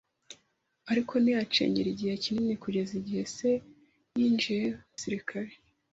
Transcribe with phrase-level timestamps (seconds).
[0.91, 3.49] ariko ntiyacengera igihe kinini kugeza igihe se
[4.17, 5.51] yinjiye mu gisirikare.